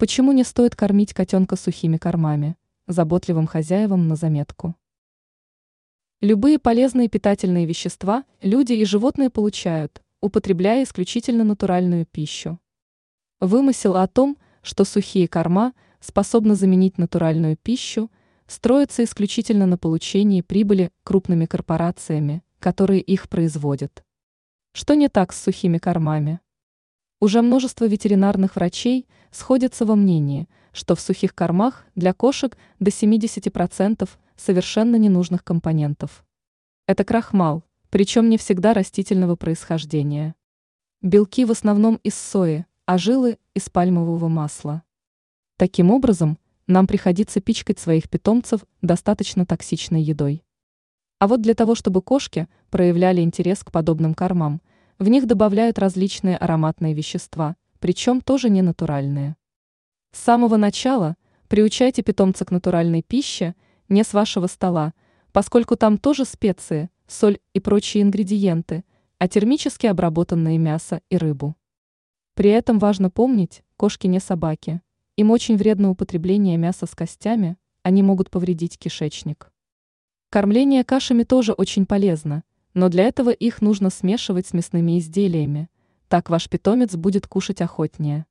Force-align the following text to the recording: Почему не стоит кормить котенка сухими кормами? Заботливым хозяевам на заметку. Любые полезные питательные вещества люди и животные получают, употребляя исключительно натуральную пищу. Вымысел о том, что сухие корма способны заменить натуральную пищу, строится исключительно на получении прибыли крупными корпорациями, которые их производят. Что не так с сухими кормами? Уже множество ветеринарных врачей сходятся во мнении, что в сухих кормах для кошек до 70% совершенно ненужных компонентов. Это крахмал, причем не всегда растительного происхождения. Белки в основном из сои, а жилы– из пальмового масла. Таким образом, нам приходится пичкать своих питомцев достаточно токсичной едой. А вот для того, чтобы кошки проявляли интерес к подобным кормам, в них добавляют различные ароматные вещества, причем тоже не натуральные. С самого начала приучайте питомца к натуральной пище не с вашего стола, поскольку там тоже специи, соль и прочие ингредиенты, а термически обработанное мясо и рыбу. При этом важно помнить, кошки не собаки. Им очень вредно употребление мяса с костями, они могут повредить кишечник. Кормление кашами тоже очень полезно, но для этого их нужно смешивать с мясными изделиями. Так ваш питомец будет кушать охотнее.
Почему 0.00 0.32
не 0.32 0.44
стоит 0.44 0.74
кормить 0.74 1.12
котенка 1.12 1.56
сухими 1.56 1.98
кормами? 1.98 2.56
Заботливым 2.86 3.46
хозяевам 3.46 4.08
на 4.08 4.16
заметку. 4.16 4.74
Любые 6.22 6.58
полезные 6.58 7.10
питательные 7.10 7.66
вещества 7.66 8.24
люди 8.40 8.72
и 8.72 8.86
животные 8.86 9.28
получают, 9.28 10.00
употребляя 10.22 10.84
исключительно 10.84 11.44
натуральную 11.44 12.06
пищу. 12.06 12.58
Вымысел 13.40 13.94
о 13.94 14.06
том, 14.06 14.38
что 14.62 14.86
сухие 14.86 15.28
корма 15.28 15.74
способны 16.00 16.54
заменить 16.54 16.96
натуральную 16.96 17.58
пищу, 17.58 18.10
строится 18.46 19.04
исключительно 19.04 19.66
на 19.66 19.76
получении 19.76 20.40
прибыли 20.40 20.92
крупными 21.02 21.44
корпорациями, 21.44 22.42
которые 22.58 23.02
их 23.02 23.28
производят. 23.28 24.02
Что 24.72 24.94
не 24.94 25.10
так 25.10 25.34
с 25.34 25.42
сухими 25.42 25.76
кормами? 25.76 26.40
Уже 27.20 27.42
множество 27.42 27.84
ветеринарных 27.84 28.56
врачей 28.56 29.06
сходятся 29.30 29.84
во 29.84 29.94
мнении, 29.94 30.48
что 30.72 30.94
в 30.94 31.00
сухих 31.00 31.34
кормах 31.34 31.84
для 31.94 32.14
кошек 32.14 32.56
до 32.78 32.90
70% 32.90 34.08
совершенно 34.36 34.96
ненужных 34.96 35.44
компонентов. 35.44 36.24
Это 36.86 37.04
крахмал, 37.04 37.62
причем 37.90 38.30
не 38.30 38.38
всегда 38.38 38.72
растительного 38.72 39.36
происхождения. 39.36 40.34
Белки 41.02 41.44
в 41.44 41.50
основном 41.50 42.00
из 42.02 42.14
сои, 42.14 42.64
а 42.86 42.96
жилы– 42.96 43.38
из 43.54 43.68
пальмового 43.68 44.28
масла. 44.28 44.82
Таким 45.58 45.90
образом, 45.90 46.38
нам 46.66 46.86
приходится 46.86 47.42
пичкать 47.42 47.78
своих 47.78 48.08
питомцев 48.08 48.64
достаточно 48.80 49.44
токсичной 49.44 50.02
едой. 50.02 50.42
А 51.18 51.28
вот 51.28 51.42
для 51.42 51.54
того, 51.54 51.74
чтобы 51.74 52.00
кошки 52.00 52.48
проявляли 52.70 53.20
интерес 53.20 53.62
к 53.62 53.70
подобным 53.70 54.14
кормам, 54.14 54.62
в 55.00 55.08
них 55.08 55.26
добавляют 55.26 55.78
различные 55.78 56.36
ароматные 56.36 56.92
вещества, 56.92 57.56
причем 57.78 58.20
тоже 58.20 58.50
не 58.50 58.60
натуральные. 58.60 59.34
С 60.12 60.20
самого 60.20 60.58
начала 60.58 61.16
приучайте 61.48 62.02
питомца 62.02 62.44
к 62.44 62.50
натуральной 62.50 63.02
пище 63.02 63.54
не 63.88 64.04
с 64.04 64.12
вашего 64.12 64.46
стола, 64.46 64.92
поскольку 65.32 65.74
там 65.74 65.96
тоже 65.96 66.26
специи, 66.26 66.90
соль 67.08 67.38
и 67.54 67.60
прочие 67.60 68.02
ингредиенты, 68.02 68.84
а 69.16 69.26
термически 69.26 69.86
обработанное 69.86 70.58
мясо 70.58 71.00
и 71.08 71.16
рыбу. 71.16 71.56
При 72.34 72.50
этом 72.50 72.78
важно 72.78 73.08
помнить, 73.08 73.62
кошки 73.78 74.06
не 74.06 74.20
собаки. 74.20 74.82
Им 75.16 75.30
очень 75.30 75.56
вредно 75.56 75.88
употребление 75.88 76.58
мяса 76.58 76.84
с 76.84 76.94
костями, 76.94 77.56
они 77.82 78.02
могут 78.02 78.28
повредить 78.28 78.78
кишечник. 78.78 79.50
Кормление 80.28 80.84
кашами 80.84 81.22
тоже 81.22 81.54
очень 81.54 81.86
полезно, 81.86 82.44
но 82.74 82.88
для 82.88 83.04
этого 83.04 83.30
их 83.30 83.62
нужно 83.62 83.90
смешивать 83.90 84.46
с 84.46 84.52
мясными 84.52 84.98
изделиями. 84.98 85.68
Так 86.08 86.30
ваш 86.30 86.48
питомец 86.48 86.94
будет 86.96 87.26
кушать 87.26 87.60
охотнее. 87.60 88.26